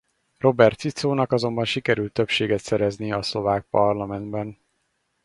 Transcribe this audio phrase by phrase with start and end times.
[0.37, 4.57] Robert Ficonak azonban sikerült többséget szerezni a szlovák parlamentben.